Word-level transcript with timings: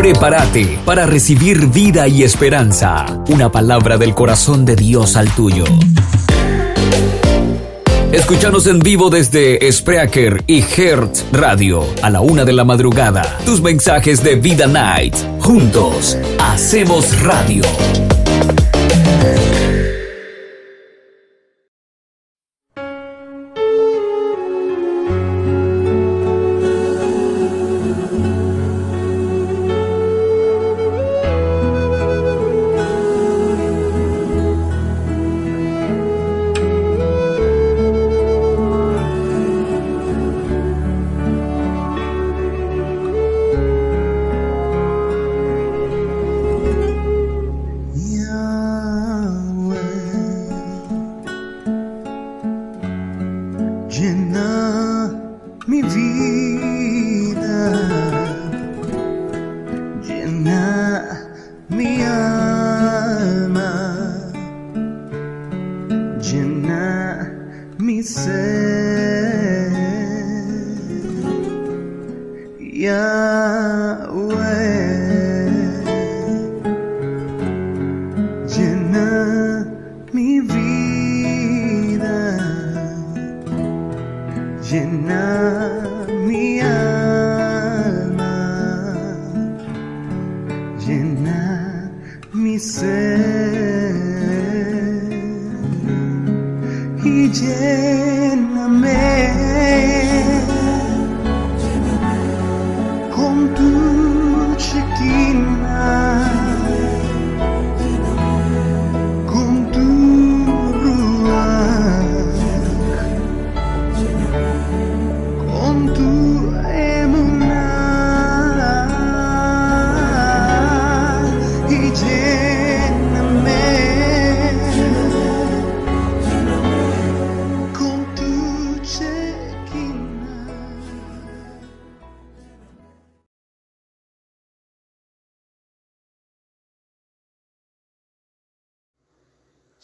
Prepárate 0.00 0.78
para 0.86 1.04
recibir 1.04 1.66
vida 1.66 2.08
y 2.08 2.22
esperanza. 2.22 3.04
Una 3.28 3.52
palabra 3.52 3.98
del 3.98 4.14
corazón 4.14 4.64
de 4.64 4.74
Dios 4.74 5.14
al 5.14 5.28
tuyo. 5.34 5.64
Escúchanos 8.10 8.66
en 8.66 8.78
vivo 8.78 9.10
desde 9.10 9.70
Spreaker 9.70 10.42
y 10.46 10.62
Hertz 10.62 11.26
Radio 11.32 11.84
a 12.00 12.08
la 12.08 12.22
una 12.22 12.46
de 12.46 12.54
la 12.54 12.64
madrugada. 12.64 13.40
Tus 13.44 13.60
mensajes 13.60 14.24
de 14.24 14.36
Vida 14.36 14.66
Night. 14.66 15.16
Juntos, 15.38 16.16
hacemos 16.38 17.20
radio. 17.20 17.60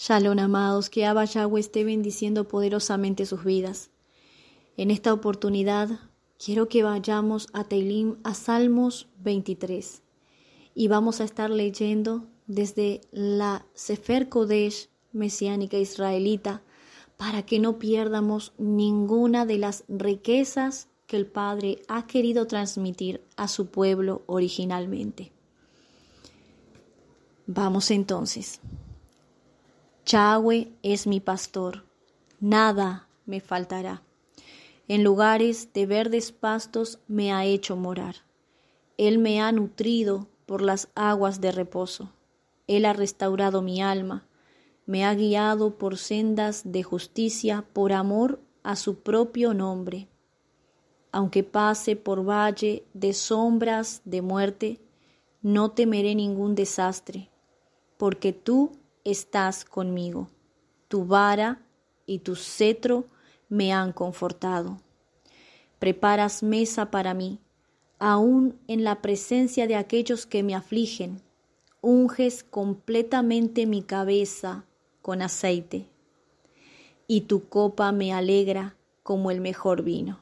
Shalom, 0.08 0.38
amados, 0.38 0.88
que 0.88 1.04
Abba 1.04 1.24
Yahweh 1.24 1.58
esté 1.58 1.82
bendiciendo 1.82 2.46
poderosamente 2.46 3.26
sus 3.26 3.42
vidas. 3.42 3.90
En 4.76 4.92
esta 4.92 5.12
oportunidad 5.12 5.98
quiero 6.38 6.68
que 6.68 6.84
vayamos 6.84 7.48
a 7.52 7.64
Teilim, 7.64 8.14
a 8.22 8.34
Salmos 8.34 9.08
23, 9.24 10.02
y 10.76 10.86
vamos 10.86 11.20
a 11.20 11.24
estar 11.24 11.50
leyendo 11.50 12.24
desde 12.46 13.00
la 13.10 13.66
Sefer 13.74 14.28
Kodesh 14.28 14.90
mesiánica 15.10 15.76
israelita 15.76 16.62
para 17.16 17.42
que 17.42 17.58
no 17.58 17.80
pierdamos 17.80 18.52
ninguna 18.58 19.44
de 19.44 19.58
las 19.58 19.82
riquezas 19.88 20.86
que 21.08 21.16
el 21.16 21.26
Padre 21.26 21.82
ha 21.88 22.06
querido 22.06 22.46
transmitir 22.46 23.24
a 23.34 23.48
su 23.48 23.72
pueblo 23.72 24.22
originalmente. 24.26 25.32
Vamos 27.48 27.90
entonces. 27.90 28.60
Yahweh 30.06 30.68
es 30.84 31.08
mi 31.08 31.18
pastor, 31.18 31.84
nada 32.38 33.08
me 33.24 33.40
faltará. 33.40 34.04
En 34.86 35.02
lugares 35.02 35.72
de 35.72 35.84
verdes 35.84 36.30
pastos 36.30 37.00
me 37.08 37.32
ha 37.32 37.44
hecho 37.44 37.74
morar. 37.74 38.14
Él 38.98 39.18
me 39.18 39.40
ha 39.40 39.50
nutrido 39.50 40.28
por 40.46 40.62
las 40.62 40.90
aguas 40.94 41.40
de 41.40 41.50
reposo. 41.50 42.12
Él 42.68 42.84
ha 42.84 42.92
restaurado 42.92 43.62
mi 43.62 43.82
alma, 43.82 44.28
me 44.86 45.04
ha 45.04 45.12
guiado 45.12 45.76
por 45.76 45.98
sendas 45.98 46.62
de 46.70 46.84
justicia 46.84 47.64
por 47.72 47.92
amor 47.92 48.38
a 48.62 48.76
su 48.76 49.00
propio 49.00 49.54
nombre. 49.54 50.06
Aunque 51.10 51.42
pase 51.42 51.96
por 51.96 52.22
valle 52.22 52.84
de 52.94 53.12
sombras 53.12 54.02
de 54.04 54.22
muerte, 54.22 54.80
no 55.42 55.72
temeré 55.72 56.14
ningún 56.14 56.54
desastre, 56.54 57.28
porque 57.96 58.32
tú 58.32 58.70
estás 59.06 59.64
conmigo. 59.64 60.28
Tu 60.88 61.06
vara 61.06 61.62
y 62.06 62.18
tu 62.18 62.34
cetro 62.34 63.06
me 63.48 63.72
han 63.72 63.92
confortado. 63.92 64.78
Preparas 65.78 66.42
mesa 66.42 66.90
para 66.90 67.14
mí, 67.14 67.38
aún 67.98 68.58
en 68.66 68.82
la 68.82 69.00
presencia 69.02 69.66
de 69.66 69.76
aquellos 69.76 70.26
que 70.26 70.42
me 70.42 70.54
afligen. 70.54 71.22
Unges 71.80 72.42
completamente 72.42 73.66
mi 73.66 73.82
cabeza 73.82 74.64
con 75.02 75.22
aceite, 75.22 75.88
y 77.06 77.22
tu 77.22 77.48
copa 77.48 77.92
me 77.92 78.12
alegra 78.12 78.76
como 79.04 79.30
el 79.30 79.40
mejor 79.40 79.82
vino. 79.82 80.18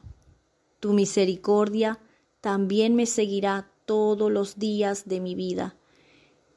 Tu 0.80 0.92
misericordia 0.92 1.98
también 2.42 2.94
me 2.94 3.06
seguirá 3.06 3.70
todos 3.86 4.30
los 4.30 4.58
días 4.58 5.08
de 5.08 5.20
mi 5.20 5.34
vida 5.34 5.74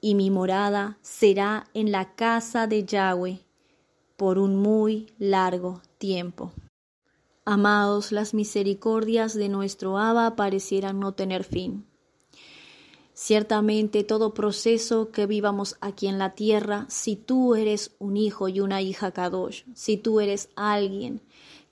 y 0.08 0.16
mi 0.16 0.32
morada 0.32 0.98
será 1.02 1.68
en 1.74 1.92
la 1.92 2.16
casa 2.16 2.66
de 2.66 2.86
Yahweh 2.86 3.42
por 4.16 4.40
un 4.40 4.56
muy 4.56 5.12
largo 5.20 5.82
tiempo. 5.98 6.54
Amados, 7.44 8.14
las 8.14 8.34
misericordias 8.34 9.34
de 9.34 9.50
nuestro 9.50 9.98
Abba 9.98 10.38
parecieran 10.38 11.02
no 11.02 11.12
tener 11.12 11.44
fin. 11.44 11.86
Ciertamente 13.14 14.06
todo 14.06 14.34
proceso 14.34 15.12
que 15.12 15.26
vivamos 15.26 15.76
aquí 15.82 16.08
en 16.08 16.20
la 16.20 16.36
tierra, 16.36 16.86
si 16.88 17.18
tú 17.18 17.56
eres 17.56 17.94
un 18.00 18.16
hijo 18.16 18.48
y 18.48 18.62
una 18.62 18.82
hija 18.82 19.12
Kadosh, 19.12 19.64
si 19.74 19.98
tú 19.98 20.22
eres 20.22 20.48
alguien 20.56 21.20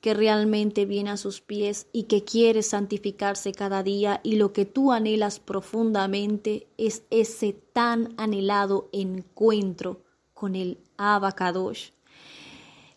que 0.05 0.13
realmente 0.13 0.85
viene 0.85 1.09
a 1.09 1.17
sus 1.17 1.41
pies 1.41 1.87
y 1.91 2.03
que 2.03 2.23
quiere 2.23 2.61
santificarse 2.61 3.53
cada 3.53 3.81
día 3.81 4.21
y 4.21 4.35
lo 4.35 4.53
que 4.53 4.63
tú 4.63 4.91
anhelas 4.91 5.39
profundamente 5.39 6.67
es 6.77 7.01
ese 7.09 7.53
tan 7.73 8.13
anhelado 8.15 8.87
encuentro 8.91 10.03
con 10.35 10.53
el 10.53 10.77
Abba 10.97 11.31
Kadosh. 11.31 11.89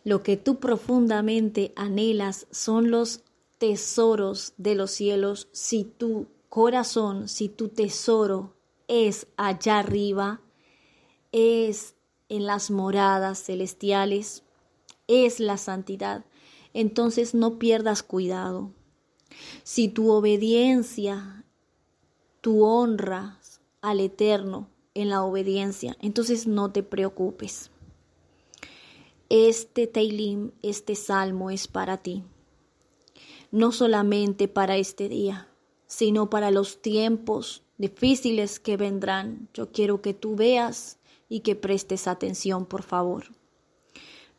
Lo 0.05 0.22
que 0.22 0.37
tú 0.37 0.56
profundamente 0.56 1.72
anhelas 1.76 2.46
son 2.50 2.90
los 2.90 3.22
tesoros 3.56 4.52
de 4.58 4.75
los 4.75 4.90
cielos 4.90 5.49
si 5.52 5.84
tú 5.84 6.26
corazón, 6.50 7.28
si 7.28 7.49
tu 7.49 7.70
tesoro 7.70 8.55
es 8.87 9.28
allá 9.38 9.78
arriba, 9.78 10.43
es 11.32 11.94
en 12.28 12.44
las 12.44 12.70
moradas 12.70 13.43
celestiales, 13.43 14.43
es 15.06 15.40
la 15.40 15.56
santidad, 15.56 16.26
entonces 16.75 17.35
no 17.35 17.59
pierdas 17.59 18.03
cuidado. 18.03 18.70
Si 19.62 19.88
tu 19.88 20.11
obediencia, 20.11 21.44
tu 22.41 22.65
honras 22.65 23.61
al 23.81 24.00
Eterno 24.00 24.69
en 24.94 25.11
la 25.11 25.23
obediencia, 25.23 25.97
entonces 26.00 26.47
no 26.47 26.70
te 26.73 26.82
preocupes. 26.82 27.70
Este 29.29 29.87
Teilim, 29.87 30.53
este 30.62 30.94
salmo 30.94 31.50
es 31.50 31.69
para 31.69 31.99
ti, 31.99 32.25
no 33.50 33.73
solamente 33.73 34.49
para 34.49 34.76
este 34.76 35.09
día, 35.09 35.49
sino 35.87 36.31
para 36.31 36.50
los 36.50 36.81
tiempos 36.81 37.62
difíciles 37.76 38.59
que 38.59 38.76
vendrán. 38.76 39.49
Yo 39.53 39.70
quiero 39.70 40.00
que 40.00 40.15
tú 40.15 40.35
veas 40.35 40.99
y 41.29 41.41
que 41.41 41.55
prestes 41.56 42.09
atención, 42.09 42.67
por 42.67 42.82
favor. 42.82 43.25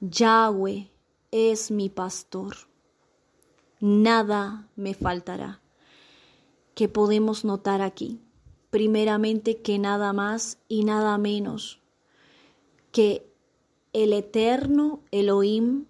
Yahweh 0.02 0.90
es 1.32 1.72
mi 1.72 1.90
pastor. 1.90 2.56
Nada 3.80 4.68
me 4.76 4.94
faltará. 4.94 5.62
¿Qué 6.76 6.88
podemos 6.88 7.46
notar 7.46 7.82
aquí? 7.82 8.20
Primeramente 8.70 9.62
que 9.62 9.80
nada 9.80 10.14
más 10.14 10.60
y 10.68 10.84
nada 10.84 11.18
menos 11.18 11.82
que 12.92 13.32
el 13.94 14.14
eterno 14.14 15.02
Elohim 15.12 15.86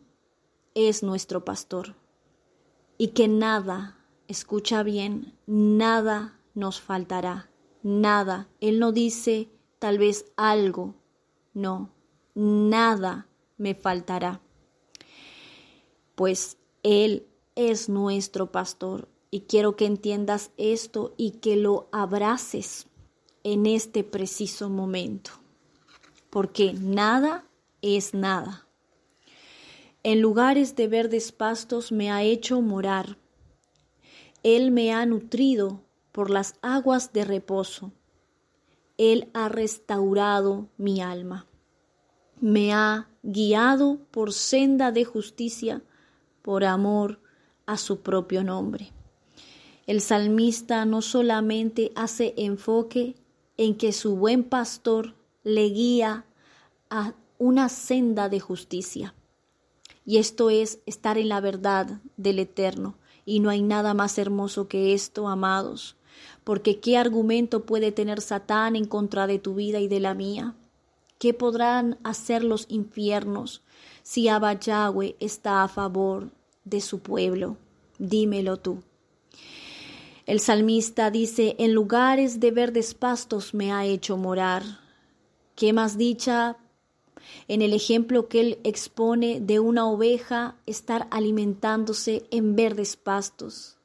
es 0.76 1.04
nuestro 1.04 1.44
pastor 1.44 1.96
y 2.98 3.10
que 3.10 3.28
nada 3.28 3.98
escucha 4.28 4.84
bien, 4.84 5.34
nada 5.48 6.40
nos 6.54 6.80
faltará, 6.80 7.50
nada. 7.84 8.48
Él 8.62 8.80
no 8.80 8.92
dice 8.92 9.50
tal 9.80 9.98
vez 9.98 10.26
algo, 10.38 10.96
no, 11.54 11.90
nada 12.36 13.28
me 13.58 13.76
faltará. 13.76 14.42
Pues 16.20 16.58
Él 16.84 17.26
es 17.56 17.88
nuestro 17.88 18.52
pastor 18.52 19.08
y 19.32 19.42
quiero 19.42 19.78
que 19.78 19.86
entiendas 19.86 20.52
esto 20.58 21.14
y 21.16 21.40
que 21.40 21.56
lo 21.56 21.88
abraces 21.94 22.88
en 23.46 23.66
este 23.66 24.04
preciso 24.04 24.70
momento, 24.70 25.32
porque 26.30 26.74
nada 26.74 27.48
es 27.82 28.14
nada. 28.14 28.68
En 30.04 30.20
lugares 30.20 30.76
de 30.76 30.90
verdes 30.90 31.32
pastos 31.32 31.94
me 31.94 32.12
ha 32.12 32.22
hecho 32.24 32.60
morar 32.60 33.18
él 34.44 34.72
me 34.72 34.94
ha 34.94 35.06
nutrido 35.06 35.82
por 36.12 36.30
las 36.30 36.56
aguas 36.62 37.12
de 37.12 37.26
reposo. 37.26 37.92
Él 38.98 39.30
ha 39.34 39.50
restaurado 39.50 40.70
mi 40.78 41.02
alma. 41.02 41.46
Me 42.40 42.74
ha 42.74 43.10
guiado 43.22 44.00
por 44.12 44.32
senda 44.32 44.92
de 44.94 45.04
justicia, 45.04 45.84
por 46.50 46.64
amor 46.64 47.20
a 47.68 47.78
su 47.78 48.00
propio 48.00 48.44
nombre. 48.44 48.92
El 49.86 50.02
salmista 50.02 50.84
no 50.84 51.04
solamente 51.04 51.92
hace 51.94 52.34
enfoque 52.38 53.14
en 53.56 53.76
que 53.76 53.94
su 53.94 54.16
buen 54.16 54.44
pastor 54.44 55.14
le 55.44 55.66
guía 55.70 56.26
a 56.90 57.14
una 57.38 57.70
senda 57.70 58.30
de 58.30 58.40
justicia. 58.40 59.14
Y 60.08 60.18
esto 60.18 60.50
es 60.50 60.80
estar 60.88 61.20
en 61.20 61.30
la 61.30 61.40
verdad 61.40 62.02
del 62.18 62.40
Eterno, 62.40 62.96
y 63.26 63.42
no 63.42 63.52
hay 63.52 63.62
nada 63.62 63.94
más 63.94 64.18
hermoso 64.18 64.68
que 64.68 64.96
esto, 64.96 65.28
amados, 65.28 65.98
porque 66.44 66.80
¿qué 66.80 66.98
argumento 66.98 67.64
puede 67.68 67.92
tener 67.92 68.22
Satán 68.22 68.76
en 68.76 68.86
contra 68.86 69.28
de 69.28 69.38
tu 69.38 69.54
vida 69.54 69.80
y 69.80 69.88
de 69.88 70.00
la 70.00 70.16
mía? 70.16 70.56
¿Qué 71.20 71.36
podrán 71.36 72.00
hacer 72.04 72.44
los 72.44 72.66
infiernos 72.70 73.62
si 74.02 74.30
Abba 74.30 74.54
Yahweh 74.54 75.16
está 75.20 75.62
a 75.62 75.68
favor 75.68 76.32
de 76.70 76.82
su 76.82 77.00
pueblo? 77.00 77.58
Dímelo 77.98 78.58
tú. 78.58 78.84
El 80.26 80.40
salmista 80.40 81.10
dice, 81.10 81.56
en 81.58 81.74
lugares 81.74 82.40
de 82.40 82.52
verdes 82.52 82.94
pastos 82.94 83.54
me 83.54 83.72
ha 83.72 83.86
hecho 83.86 84.16
morar. 84.16 84.64
¿Qué 85.56 85.74
más 85.74 85.98
dicha 85.98 86.58
en 87.48 87.62
el 87.62 87.74
ejemplo 87.74 88.28
que 88.28 88.42
él 88.42 88.60
expone 88.64 89.40
de 89.40 89.60
una 89.60 89.88
oveja 89.88 90.56
estar 90.66 91.08
alimentándose 91.12 92.26
en 92.32 92.56
verdes 92.56 92.96
pastos, 92.96 93.78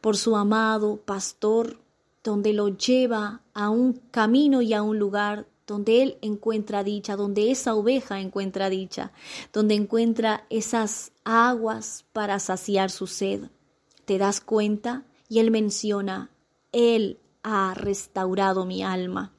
por 0.00 0.16
su 0.16 0.36
amado 0.36 0.96
pastor, 0.96 1.78
donde 2.22 2.52
lo 2.52 2.68
lleva 2.68 3.42
a 3.54 3.70
un 3.70 3.94
camino 4.10 4.62
y 4.62 4.74
a 4.74 4.82
un 4.82 4.98
lugar 4.98 5.46
donde 5.70 6.02
él 6.02 6.18
encuentra 6.20 6.82
dicha, 6.82 7.14
donde 7.14 7.52
esa 7.52 7.76
oveja 7.76 8.18
encuentra 8.18 8.68
dicha, 8.68 9.12
donde 9.52 9.76
encuentra 9.76 10.44
esas 10.50 11.12
aguas 11.22 12.04
para 12.12 12.40
saciar 12.40 12.90
su 12.90 13.06
sed. 13.06 13.44
¿Te 14.04 14.18
das 14.18 14.40
cuenta? 14.40 15.04
Y 15.28 15.38
él 15.38 15.52
menciona, 15.52 16.32
Él 16.72 17.20
ha 17.44 17.74
restaurado 17.74 18.66
mi 18.66 18.82
alma. 18.82 19.32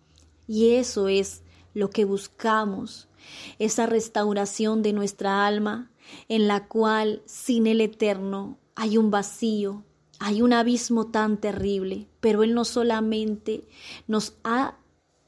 Y 0.47 0.75
eso 0.75 1.09
es 1.09 1.43
lo 1.73 1.89
que 1.89 2.05
buscamos 2.05 3.09
esa 3.59 3.85
restauración 3.85 4.83
de 4.83 4.93
nuestra 4.93 5.45
alma 5.45 5.91
en 6.29 6.47
la 6.47 6.69
cual 6.69 7.21
sin 7.25 7.67
el 7.67 7.81
eterno 7.81 8.57
hay 8.75 8.97
un 8.97 9.11
vacío, 9.11 9.83
hay 10.17 10.41
un 10.41 10.53
abismo 10.53 11.07
tan 11.07 11.41
terrible, 11.41 12.07
pero 12.21 12.43
Él 12.43 12.53
no 12.53 12.63
solamente 12.63 13.67
nos 14.07 14.35
ha 14.45 14.77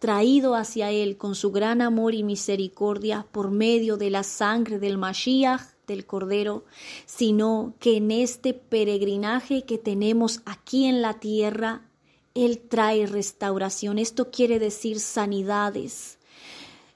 traído 0.04 0.56
hacia 0.56 0.92
Él 0.92 1.16
con 1.16 1.34
su 1.34 1.54
gran 1.54 1.82
amor 1.82 2.14
y 2.14 2.24
misericordia 2.24 3.26
por 3.32 3.52
medio 3.52 3.96
de 3.96 4.10
la 4.10 4.24
sangre 4.24 4.78
del 4.78 4.98
Mashiach, 4.98 5.62
del 5.88 6.06
Cordero, 6.06 6.66
sino 7.06 7.74
que 7.80 7.96
en 7.96 8.12
este 8.12 8.54
peregrinaje 8.54 9.64
que 9.64 9.78
tenemos 9.78 10.42
aquí 10.44 10.88
en 10.88 11.02
la 11.02 11.22
tierra, 11.22 11.90
Él 12.34 12.60
trae 12.68 13.06
restauración. 13.06 13.98
Esto 13.98 14.30
quiere 14.30 14.60
decir 14.60 15.00
sanidades, 15.00 16.20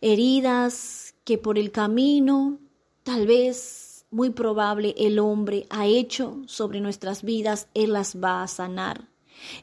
heridas 0.01 1.15
que 1.23 1.37
por 1.37 1.57
el 1.57 1.71
camino, 1.71 2.59
tal 3.03 3.25
vez 3.25 4.05
muy 4.11 4.31
probable 4.31 4.93
el 4.97 5.19
hombre 5.19 5.65
ha 5.69 5.85
hecho 5.85 6.41
sobre 6.45 6.81
nuestras 6.81 7.23
vidas, 7.23 7.69
Él 7.73 7.93
las 7.93 8.21
va 8.21 8.43
a 8.43 8.47
sanar. 8.49 9.07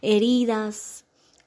Heridas, 0.00 1.03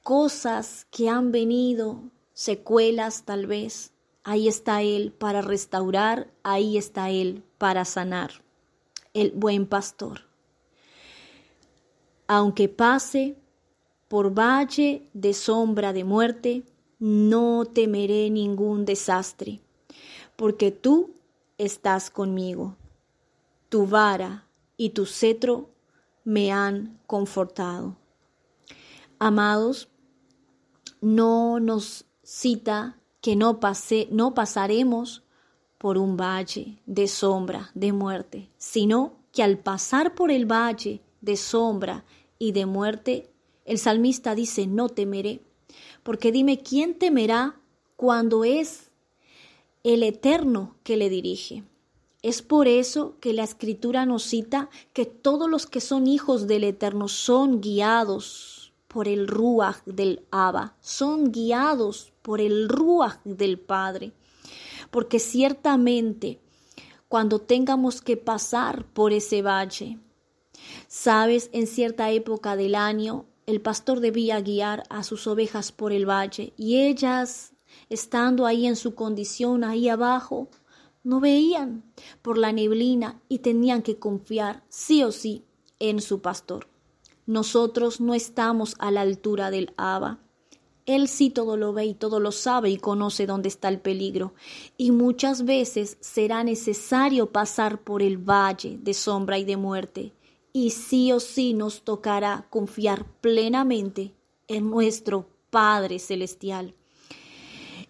cosas 0.08 0.88
que 0.90 1.10
han 1.10 1.34
venido, 1.34 2.02
secuelas 2.34 3.24
tal 3.26 3.46
vez, 3.46 3.92
ahí 4.24 4.48
está 4.48 4.82
Él 4.82 5.12
para 5.12 5.42
restaurar, 5.42 6.32
ahí 6.44 6.78
está 6.78 7.10
Él 7.10 7.44
para 7.58 7.84
sanar, 7.84 8.32
el 9.14 9.32
buen 9.32 9.68
pastor. 9.68 10.22
Aunque 12.26 12.70
pase 12.70 13.36
por 14.08 14.34
valle 14.34 15.10
de 15.12 15.34
sombra 15.34 15.92
de 15.92 16.06
muerte, 16.06 16.64
no 17.00 17.66
temeré 17.66 18.30
ningún 18.30 18.86
desastre, 18.86 19.60
porque 20.38 20.72
tú 20.72 21.16
estás 21.58 22.10
conmigo. 22.10 22.78
Tu 23.68 23.86
vara 23.86 24.46
y 24.78 24.92
tu 24.92 25.06
cetro 25.06 25.70
me 26.24 26.54
han 26.54 26.98
confortado. 27.08 27.98
Amados, 29.20 29.90
no 31.01 31.60
nos 31.60 32.06
cita 32.24 32.98
que 33.22 33.36
no, 33.36 33.60
pase, 33.60 34.08
no 34.12 34.34
pasaremos 34.34 35.24
por 35.77 35.98
un 35.98 36.18
valle 36.18 36.82
de 36.86 37.08
sombra, 37.08 37.72
de 37.74 37.94
muerte, 37.94 38.50
sino 38.58 39.13
que 39.32 39.44
al 39.44 39.58
pasar 39.58 40.16
por 40.16 40.32
el 40.32 40.46
valle 40.46 41.01
de 41.22 41.38
sombra 41.38 42.06
y 42.39 42.51
de 42.51 42.66
muerte, 42.66 43.30
el 43.66 43.77
salmista 43.77 44.36
dice, 44.36 44.68
no 44.68 44.89
temeré, 44.89 45.42
porque 46.04 46.32
dime, 46.32 46.60
¿quién 46.60 46.98
temerá 46.98 47.60
cuando 47.96 48.44
es 48.44 48.88
el 49.88 50.04
Eterno 50.04 50.75
que 50.84 50.98
le 50.98 51.10
dirige. 51.10 51.63
Es 52.22 52.42
por 52.42 52.68
eso 52.68 53.16
que 53.22 53.32
la 53.32 53.44
escritura 53.44 54.06
nos 54.06 54.24
cita 54.24 54.70
que 54.92 55.06
todos 55.06 55.50
los 55.50 55.66
que 55.66 55.80
son 55.80 56.08
hijos 56.08 56.46
del 56.46 56.66
Eterno 56.66 57.08
son 57.08 57.62
guiados 57.62 58.67
por 58.98 59.08
el 59.08 59.27
Ruach 59.27 59.84
del 59.86 60.25
Abba, 60.32 60.75
son 60.82 61.32
guiados 61.32 62.13
por 62.24 62.42
el 62.42 62.68
Ruach 62.68 63.20
del 63.25 63.60
Padre. 63.60 64.12
Porque 64.89 65.20
ciertamente 65.20 66.39
cuando 67.08 67.38
tengamos 67.38 68.01
que 68.01 68.18
pasar 68.18 68.88
por 68.94 69.13
ese 69.13 69.44
valle, 69.44 70.00
sabes, 70.88 71.51
en 71.54 71.68
cierta 71.68 72.10
época 72.10 72.56
del 72.56 72.74
año, 72.74 73.27
el 73.46 73.62
pastor 73.62 74.00
debía 74.00 74.42
guiar 74.42 74.82
a 74.89 75.04
sus 75.04 75.27
ovejas 75.27 75.72
por 75.72 75.94
el 75.94 76.10
valle 76.10 76.54
y 76.58 76.77
ellas, 76.77 77.54
estando 77.89 78.48
ahí 78.48 78.66
en 78.66 78.75
su 78.75 78.96
condición, 78.96 79.63
ahí 79.63 79.89
abajo, 79.89 80.50
no 81.04 81.20
veían 81.20 81.84
por 82.24 82.39
la 82.39 82.51
neblina 82.51 83.22
y 83.30 83.38
tenían 83.38 83.84
que 83.84 84.00
confiar 84.00 84.63
sí 84.70 85.04
o 85.04 85.12
sí 85.12 85.46
en 85.77 86.01
su 86.01 86.20
pastor. 86.20 86.68
Nosotros 87.27 88.00
no 88.00 88.15
estamos 88.15 88.75
a 88.79 88.89
la 88.89 89.01
altura 89.01 89.51
del 89.51 89.74
Abba. 89.75 90.19
Él 90.86 91.10
sí 91.10 91.29
todo 91.29 91.57
lo 91.57 91.74
ve 91.74 91.86
y 91.86 91.93
todo 91.93 92.22
lo 92.22 92.31
sabe 92.31 92.69
y 92.69 92.77
conoce 92.77 93.25
dónde 93.25 93.50
está 93.50 93.67
el 93.67 93.81
peligro. 93.81 94.34
Y 94.77 94.91
muchas 94.91 95.43
veces 95.43 95.98
será 96.00 96.46
necesario 96.46 97.34
pasar 97.34 97.81
por 97.84 98.01
el 98.01 98.17
valle 98.17 98.79
de 98.81 98.93
sombra 98.93 99.38
y 99.38 99.43
de 99.43 99.57
muerte. 99.57 100.13
Y 100.53 100.69
sí 100.69 101.12
o 101.12 101.19
sí 101.19 101.53
nos 101.53 101.81
tocará 101.81 102.48
confiar 102.50 103.05
plenamente 103.19 104.13
en 104.48 104.69
nuestro 104.69 105.27
Padre 105.50 106.00
Celestial. 106.00 106.75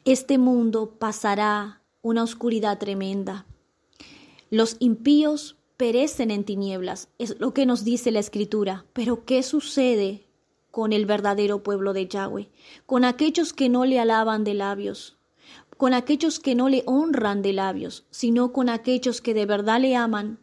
Este 0.04 0.40
mundo 0.40 0.96
pasará 0.98 1.84
una 2.02 2.24
oscuridad 2.24 2.80
tremenda. 2.80 3.46
Los 4.50 4.78
impíos 4.80 5.57
perecen 5.78 6.32
en 6.32 6.44
tinieblas, 6.44 7.10
es 7.20 7.40
lo 7.40 7.54
que 7.54 7.66
nos 7.66 7.84
dice 7.84 8.12
la 8.12 8.20
escritura. 8.20 8.86
Pero 8.94 9.24
¿qué 9.26 9.44
sucede 9.44 10.28
con 10.72 10.92
el 10.92 11.06
verdadero 11.06 11.64
pueblo 11.64 11.94
de 11.94 12.08
Yahweh? 12.08 12.50
Con 12.86 13.06
aquellos 13.06 13.54
que 13.54 13.70
no 13.70 13.86
le 13.86 14.00
alaban 14.00 14.44
de 14.44 14.56
labios, 14.56 15.18
con 15.78 15.94
aquellos 15.94 16.40
que 16.40 16.56
no 16.56 16.68
le 16.68 16.84
honran 16.88 17.42
de 17.42 17.54
labios, 17.54 18.06
sino 18.10 18.52
con 18.52 18.70
aquellos 18.70 19.22
que 19.22 19.36
de 19.36 19.46
verdad 19.46 19.80
le 19.80 19.96
aman 19.96 20.40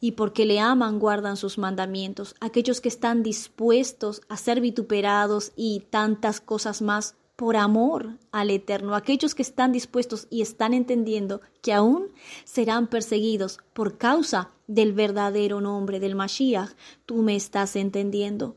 y 0.00 0.12
porque 0.12 0.46
le 0.46 0.60
aman 0.60 0.98
guardan 0.98 1.36
sus 1.36 1.58
mandamientos, 1.58 2.36
aquellos 2.40 2.80
que 2.80 2.88
están 2.88 3.22
dispuestos 3.22 4.22
a 4.28 4.36
ser 4.36 4.60
vituperados 4.60 5.52
y 5.56 5.80
tantas 5.90 6.40
cosas 6.40 6.82
más 6.82 7.16
por 7.36 7.56
amor 7.56 8.18
al 8.32 8.50
Eterno, 8.50 8.94
aquellos 8.94 9.34
que 9.34 9.42
están 9.42 9.70
dispuestos 9.70 10.26
y 10.30 10.40
están 10.40 10.72
entendiendo 10.72 11.42
que 11.60 11.74
aún 11.74 12.08
serán 12.44 12.88
perseguidos 12.88 13.58
por 13.74 13.98
causa 13.98 14.50
del 14.66 14.94
verdadero 14.94 15.60
nombre 15.60 16.00
del 16.00 16.14
Mashiach, 16.14 16.70
tú 17.04 17.16
me 17.16 17.36
estás 17.36 17.76
entendiendo. 17.76 18.56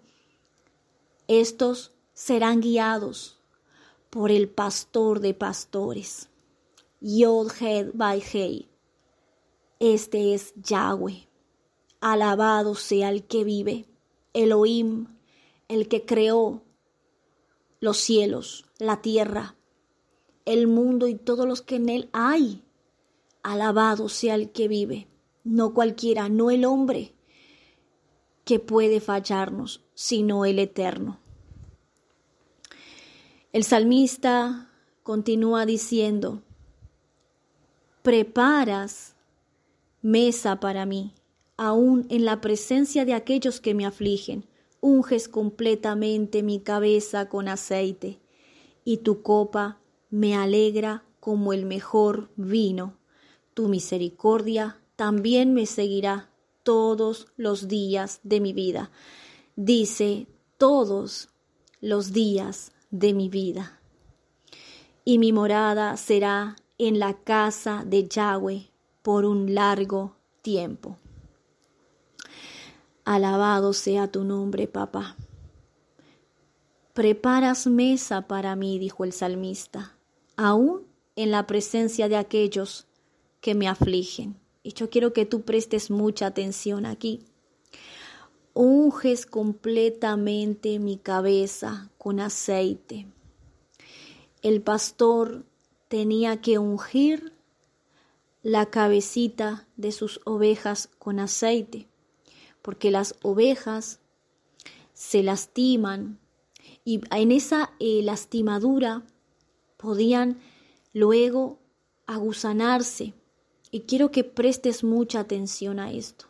Estos 1.27 1.91
serán 2.13 2.61
guiados 2.61 3.39
por 4.09 4.31
el 4.31 4.49
pastor 4.49 5.19
de 5.19 5.33
pastores, 5.33 6.29
Yod 7.01 7.51
Hei. 7.61 8.69
Este 9.79 10.33
es 10.33 10.53
Yahweh. 10.55 11.27
Alabado 12.01 12.75
sea 12.75 13.09
el 13.09 13.25
que 13.25 13.43
vive, 13.43 13.85
Elohim, 14.33 15.07
el 15.67 15.87
que 15.87 16.05
creó 16.05 16.63
los 17.79 17.97
cielos, 17.97 18.65
la 18.77 19.01
tierra, 19.01 19.55
el 20.45 20.67
mundo 20.67 21.07
y 21.07 21.15
todos 21.15 21.47
los 21.47 21.61
que 21.61 21.75
en 21.75 21.89
él 21.89 22.09
hay. 22.11 22.63
Alabado 23.43 24.09
sea 24.09 24.35
el 24.35 24.51
que 24.51 24.67
vive, 24.67 25.07
no 25.43 25.73
cualquiera, 25.73 26.27
no 26.27 26.51
el 26.51 26.65
hombre 26.65 27.13
que 28.43 28.59
puede 28.59 28.99
fallarnos, 28.99 29.85
sino 29.93 30.43
el 30.43 30.59
eterno. 30.59 31.19
El 33.53 33.63
salmista 33.63 34.69
continúa 35.03 35.65
diciendo, 35.65 36.43
preparas 38.01 39.15
mesa 40.01 40.59
para 40.59 40.85
mí, 40.85 41.13
aún 41.57 42.05
en 42.09 42.25
la 42.25 42.41
presencia 42.41 43.05
de 43.05 43.13
aquellos 43.13 43.61
que 43.61 43.73
me 43.73 43.85
afligen 43.85 44.48
unges 44.81 45.27
completamente 45.27 46.43
mi 46.43 46.59
cabeza 46.59 47.29
con 47.29 47.47
aceite, 47.47 48.19
y 48.83 48.97
tu 48.97 49.21
copa 49.21 49.79
me 50.09 50.35
alegra 50.35 51.03
como 51.19 51.53
el 51.53 51.65
mejor 51.65 52.29
vino. 52.35 52.97
Tu 53.53 53.67
misericordia 53.67 54.79
también 54.95 55.53
me 55.53 55.65
seguirá 55.65 56.29
todos 56.63 57.27
los 57.37 57.67
días 57.67 58.19
de 58.23 58.39
mi 58.39 58.53
vida. 58.53 58.91
Dice 59.55 60.27
todos 60.57 61.29
los 61.81 62.13
días 62.13 62.71
de 62.91 63.13
mi 63.13 63.29
vida. 63.29 63.79
Y 65.05 65.17
mi 65.17 65.31
morada 65.33 65.97
será 65.97 66.55
en 66.77 66.99
la 66.99 67.13
casa 67.13 67.83
de 67.85 68.07
Yahweh 68.07 68.69
por 69.01 69.25
un 69.25 69.53
largo 69.53 70.15
tiempo. 70.41 70.97
Alabado 73.09 73.73
sea 73.73 74.11
tu 74.11 74.23
nombre, 74.23 74.67
papá. 74.67 75.17
Preparas 76.93 77.65
mesa 77.65 78.27
para 78.27 78.55
mí, 78.55 78.77
dijo 78.77 79.03
el 79.03 79.13
salmista, 79.13 79.97
aún 80.37 80.85
en 81.15 81.31
la 81.31 81.47
presencia 81.47 82.07
de 82.07 82.17
aquellos 82.17 82.85
que 83.41 83.55
me 83.55 83.67
afligen. 83.67 84.39
Y 84.61 84.73
yo 84.73 84.91
quiero 84.91 85.11
que 85.11 85.25
tú 85.25 85.41
prestes 85.41 85.89
mucha 85.89 86.27
atención 86.27 86.85
aquí. 86.85 87.25
Unges 88.53 89.25
completamente 89.25 90.77
mi 90.77 90.97
cabeza 90.97 91.89
con 91.97 92.19
aceite. 92.19 93.07
El 94.43 94.61
pastor 94.61 95.45
tenía 95.87 96.41
que 96.41 96.59
ungir 96.59 97.33
la 98.43 98.67
cabecita 98.67 99.67
de 99.77 99.91
sus 99.93 100.21
ovejas 100.25 100.91
con 100.99 101.19
aceite 101.19 101.87
porque 102.69 102.91
las 102.91 103.15
ovejas 103.23 103.99
se 104.93 105.23
lastiman 105.23 106.19
y 106.85 107.01
en 107.09 107.31
esa 107.31 107.71
eh, 107.79 108.01
lastimadura 108.03 109.01
podían 109.75 110.39
luego 110.93 111.57
aguzanarse. 112.05 113.15
Y 113.71 113.79
quiero 113.87 114.11
que 114.11 114.23
prestes 114.23 114.83
mucha 114.83 115.21
atención 115.21 115.79
a 115.79 115.91
esto, 115.91 116.25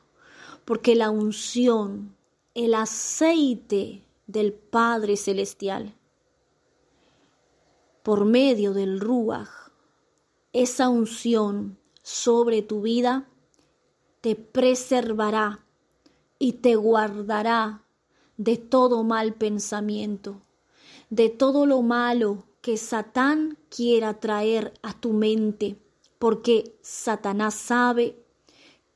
porque 0.63 0.95
la 0.95 1.09
unción, 1.09 2.15
el 2.53 2.73
aceite 2.73 4.05
del 4.25 4.53
Padre 4.53 5.17
Celestial, 5.17 5.93
por 8.01 8.23
medio 8.23 8.71
del 8.71 9.01
Ruach, 9.01 9.73
esa 10.53 10.87
unción 10.87 11.77
sobre 12.01 12.61
tu 12.61 12.81
vida 12.81 13.27
te 14.21 14.37
preservará 14.37 15.65
y 16.39 16.53
te 16.53 16.75
guardará 16.75 17.83
de 18.37 18.55
todo 18.55 19.03
mal 19.03 19.33
pensamiento, 19.33 20.41
de 21.09 21.29
todo 21.29 21.65
lo 21.65 21.81
malo 21.81 22.45
que 22.61 22.77
Satán 22.77 23.57
quiera 23.69 24.19
traer 24.19 24.73
a 24.81 24.93
tu 24.93 25.11
mente, 25.11 25.77
porque 26.17 26.77
Satanás 26.81 27.53
sabe 27.53 28.17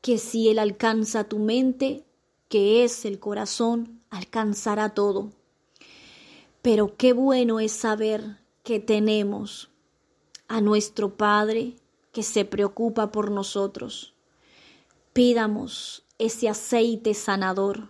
que 0.02 0.18
si 0.18 0.50
él 0.50 0.60
alcanza 0.60 1.26
tu 1.26 1.40
mente, 1.40 2.06
que 2.48 2.84
es 2.84 3.06
el 3.06 3.20
corazón, 3.20 4.02
alcanzará 4.10 4.94
todo. 4.94 5.32
Pero 6.62 6.96
qué 6.96 7.14
bueno 7.14 7.60
es 7.60 7.74
saber 7.74 8.38
que 8.64 8.80
tenemos 8.80 9.70
a 10.48 10.62
nuestro 10.62 11.16
Padre 11.18 11.76
que 12.14 12.24
se 12.24 12.46
preocupa 12.46 13.12
por 13.12 13.32
nosotros. 13.32 14.14
Pidamos 15.12 16.03
ese 16.18 16.50
aceite 16.50 17.14
sanador. 17.14 17.90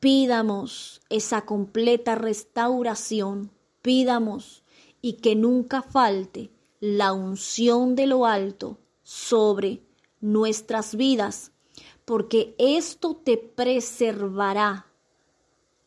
Pidamos 0.00 1.00
esa 1.08 1.44
completa 1.44 2.14
restauración. 2.14 3.50
Pidamos 3.82 4.62
y 5.00 5.14
que 5.14 5.34
nunca 5.34 5.82
falte 5.82 6.50
la 6.80 7.12
unción 7.12 7.94
de 7.96 8.06
lo 8.06 8.26
alto 8.26 8.78
sobre 9.02 9.82
nuestras 10.20 10.94
vidas, 10.94 11.52
porque 12.04 12.54
esto 12.58 13.16
te 13.16 13.36
preservará, 13.36 14.86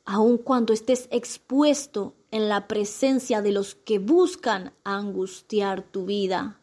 aun 0.05 0.37
cuando 0.37 0.73
estés 0.73 1.07
expuesto 1.11 2.15
en 2.31 2.49
la 2.49 2.67
presencia 2.67 3.41
de 3.41 3.51
los 3.51 3.75
que 3.75 3.99
buscan 3.99 4.73
angustiar 4.83 5.83
tu 5.83 6.05
vida. 6.05 6.59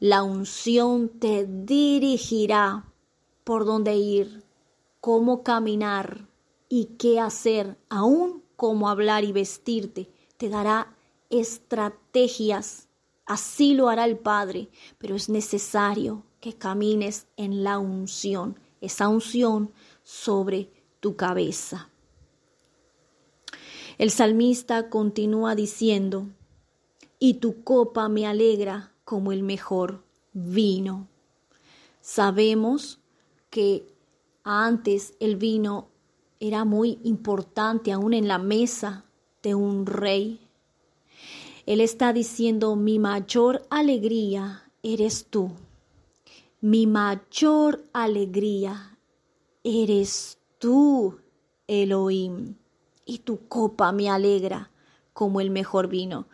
La 0.00 0.22
unción 0.22 1.08
te 1.08 1.46
dirigirá 1.46 2.92
por 3.44 3.64
dónde 3.64 3.96
ir, 3.96 4.42
cómo 5.00 5.42
caminar 5.42 6.26
y 6.68 6.96
qué 6.98 7.20
hacer, 7.20 7.78
aún 7.88 8.42
cómo 8.56 8.88
hablar 8.88 9.24
y 9.24 9.32
vestirte. 9.32 10.10
Te 10.36 10.48
dará 10.48 10.96
estrategias 11.30 12.88
Así 13.26 13.74
lo 13.74 13.88
hará 13.88 14.04
el 14.04 14.18
Padre, 14.18 14.68
pero 14.98 15.14
es 15.14 15.28
necesario 15.28 16.24
que 16.40 16.54
camines 16.54 17.26
en 17.36 17.64
la 17.64 17.78
unción, 17.78 18.60
esa 18.80 19.08
unción 19.08 19.72
sobre 20.02 20.70
tu 21.00 21.16
cabeza. 21.16 21.88
El 23.96 24.10
salmista 24.10 24.90
continúa 24.90 25.54
diciendo, 25.54 26.28
y 27.18 27.34
tu 27.34 27.62
copa 27.64 28.08
me 28.10 28.26
alegra 28.26 28.92
como 29.04 29.32
el 29.32 29.42
mejor 29.42 30.04
vino. 30.34 31.08
Sabemos 32.02 33.00
que 33.54 33.86
antes 34.42 35.14
el 35.20 35.36
vino 35.36 35.86
era 36.40 36.64
muy 36.64 36.98
importante 37.04 37.92
aún 37.92 38.12
en 38.12 38.26
la 38.26 38.38
mesa 38.38 39.04
de 39.44 39.54
un 39.54 39.86
rey. 39.86 40.40
Él 41.64 41.80
está 41.80 42.12
diciendo, 42.12 42.74
mi 42.74 42.98
mayor 42.98 43.64
alegría 43.70 44.64
eres 44.82 45.26
tú. 45.30 45.52
Mi 46.60 46.88
mayor 46.88 47.84
alegría 47.92 48.98
eres 49.62 50.38
tú, 50.58 51.20
Elohim. 51.68 52.56
Y 53.06 53.18
tu 53.18 53.46
copa 53.46 53.92
me 53.92 54.10
alegra 54.10 54.72
como 55.12 55.40
el 55.40 55.50
mejor 55.50 55.86
vino. 55.86 56.26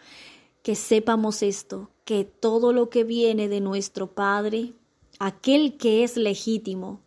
Que 0.62 0.74
sepamos 0.74 1.42
esto, 1.42 1.90
que 2.06 2.24
todo 2.24 2.72
lo 2.72 2.88
que 2.88 3.04
viene 3.04 3.50
de 3.50 3.60
nuestro 3.60 4.06
Padre, 4.06 4.72
aquel 5.18 5.76
que 5.76 6.02
es 6.02 6.16
legítimo, 6.16 7.02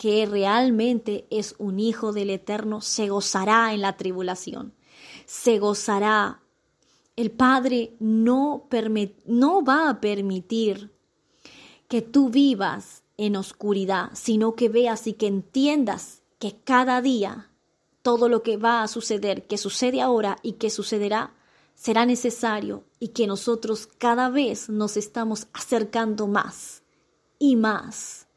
que 0.00 0.24
realmente 0.24 1.26
es 1.28 1.54
un 1.58 1.78
hijo 1.78 2.14
del 2.14 2.30
Eterno, 2.30 2.80
se 2.80 3.10
gozará 3.10 3.74
en 3.74 3.82
la 3.82 3.98
tribulación, 3.98 4.72
se 5.26 5.58
gozará. 5.58 6.40
El 7.16 7.30
Padre 7.30 7.96
no, 8.00 8.66
no 9.26 9.62
va 9.62 9.90
a 9.90 10.00
permitir 10.00 10.90
que 11.86 12.00
tú 12.00 12.30
vivas 12.30 13.02
en 13.18 13.36
oscuridad, 13.36 14.08
sino 14.14 14.54
que 14.54 14.70
veas 14.70 15.06
y 15.06 15.12
que 15.12 15.26
entiendas 15.26 16.22
que 16.38 16.56
cada 16.64 17.02
día 17.02 17.50
todo 18.00 18.30
lo 18.30 18.42
que 18.42 18.56
va 18.56 18.82
a 18.82 18.88
suceder, 18.88 19.46
que 19.46 19.58
sucede 19.58 20.00
ahora 20.00 20.38
y 20.42 20.52
que 20.52 20.70
sucederá, 20.70 21.34
será 21.74 22.06
necesario 22.06 22.84
y 23.00 23.08
que 23.08 23.26
nosotros 23.26 23.86
cada 23.86 24.30
vez 24.30 24.70
nos 24.70 24.96
estamos 24.96 25.48
acercando 25.52 26.26
más 26.26 26.84
y 27.38 27.56
más 27.56 28.29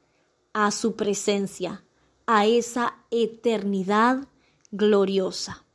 a 0.53 0.71
su 0.71 0.95
presencia, 0.95 1.83
a 2.25 2.45
esa 2.45 2.95
eternidad 3.11 4.27
gloriosa. 4.71 5.65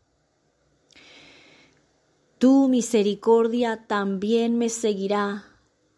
Tu 2.38 2.68
misericordia 2.68 3.86
también 3.86 4.58
me 4.58 4.68
seguirá 4.68 5.44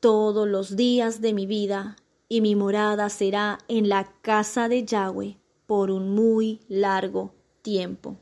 todos 0.00 0.48
los 0.48 0.74
días 0.74 1.20
de 1.20 1.34
mi 1.34 1.46
vida 1.46 1.96
y 2.28 2.40
mi 2.40 2.56
morada 2.56 3.10
será 3.10 3.58
en 3.68 3.88
la 3.88 4.12
casa 4.22 4.68
de 4.68 4.84
Yahweh 4.84 5.36
por 5.66 5.90
un 5.90 6.14
muy 6.14 6.60
largo 6.68 7.34
tiempo. 7.60 8.16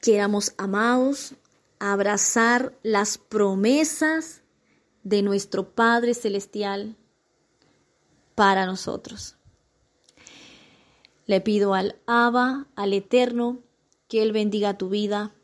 Queramos, 0.00 0.54
amados, 0.56 1.34
abrazar 1.80 2.78
las 2.82 3.18
promesas 3.18 4.42
de 5.02 5.22
nuestro 5.22 5.70
Padre 5.70 6.14
Celestial 6.14 6.96
para 8.38 8.66
nosotros. 8.66 9.34
Le 11.26 11.40
pido 11.40 11.74
al 11.74 11.96
Abba, 12.06 12.68
al 12.76 12.92
Eterno, 12.92 13.58
que 14.06 14.22
Él 14.22 14.30
bendiga 14.30 14.78
tu 14.78 14.88
vida, 14.90 15.34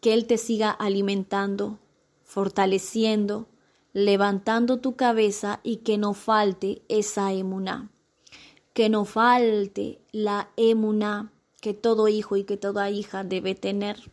que 0.00 0.12
Él 0.12 0.26
te 0.26 0.36
siga 0.36 0.72
alimentando, 0.72 1.78
fortaleciendo, 2.24 3.46
levantando 3.92 4.78
tu 4.78 4.96
cabeza 4.96 5.60
y 5.62 5.76
que 5.76 5.98
no 5.98 6.12
falte 6.12 6.82
esa 6.88 7.32
emuná, 7.32 7.92
que 8.72 8.88
no 8.88 9.04
falte 9.04 10.00
la 10.10 10.50
emuná 10.56 11.30
que 11.60 11.74
todo 11.74 12.08
hijo 12.08 12.34
y 12.34 12.42
que 12.42 12.56
toda 12.56 12.90
hija 12.90 13.22
debe 13.22 13.54
tener. 13.54 14.10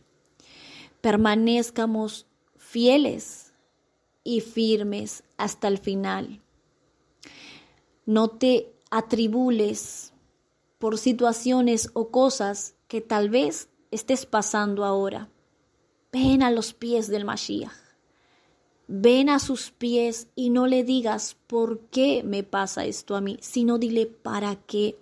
Permanezcamos 1.00 2.26
fieles 2.58 3.52
y 4.22 4.40
firmes 4.40 5.24
hasta 5.36 5.66
el 5.66 5.78
final. 5.78 6.40
No 8.08 8.28
te 8.28 8.72
atribules 8.90 10.14
por 10.78 10.96
situaciones 10.96 11.90
o 11.92 12.08
cosas 12.08 12.74
que 12.86 13.02
tal 13.02 13.28
vez 13.28 13.68
estés 13.90 14.24
pasando 14.24 14.86
ahora. 14.86 15.28
Ven 16.10 16.42
a 16.42 16.50
los 16.50 16.72
pies 16.72 17.08
del 17.08 17.26
Mashiach. 17.26 17.70
Ven 18.86 19.28
a 19.28 19.38
sus 19.38 19.72
pies 19.72 20.28
y 20.34 20.48
no 20.48 20.66
le 20.66 20.84
digas 20.84 21.36
por 21.46 21.80
qué 21.90 22.22
me 22.24 22.44
pasa 22.44 22.86
esto 22.86 23.14
a 23.14 23.20
mí, 23.20 23.36
sino 23.42 23.76
dile 23.76 24.06
para 24.06 24.56
qué. 24.56 24.98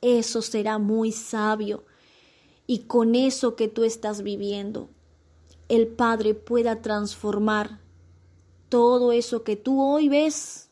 Eso 0.00 0.40
será 0.40 0.78
muy 0.78 1.12
sabio. 1.12 1.84
Y 2.66 2.84
con 2.84 3.14
eso 3.14 3.56
que 3.56 3.68
tú 3.68 3.84
estás 3.84 4.22
viviendo, 4.22 4.88
el 5.68 5.86
Padre 5.86 6.32
pueda 6.32 6.80
transformar 6.80 7.82
todo 8.70 9.12
eso 9.12 9.44
que 9.44 9.56
tú 9.56 9.82
hoy 9.82 10.08
ves 10.08 10.67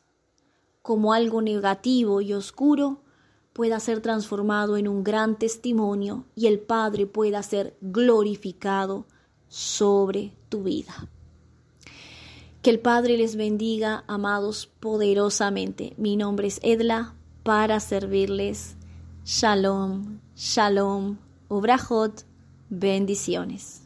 como 0.87 1.13
algo 1.13 1.43
negativo 1.43 2.21
y 2.21 2.33
oscuro 2.33 3.03
pueda 3.53 3.81
ser 3.81 4.01
transformado 4.01 4.77
en 4.77 4.87
un 4.87 5.03
gran 5.03 5.37
testimonio 5.37 6.27
y 6.37 6.47
el 6.47 6.61
Padre 6.61 7.09
pueda 7.09 7.43
ser 7.43 7.77
glorificado 7.81 9.05
sobre 9.49 10.33
tu 10.49 10.63
vida. 10.63 11.09
Que 12.63 12.71
el 12.71 12.79
Padre 12.79 13.17
les 13.17 13.35
bendiga, 13.35 14.05
amados, 14.07 14.69
poderosamente. 14.79 15.93
Mi 15.97 16.15
nombre 16.15 16.47
es 16.47 16.61
Edla 16.63 17.17
para 17.43 17.81
servirles. 17.81 18.77
Shalom, 19.25 20.21
shalom, 20.37 21.17
obrajot, 21.49 22.23
bendiciones. 22.71 23.86